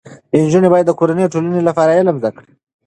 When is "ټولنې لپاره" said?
1.33-1.97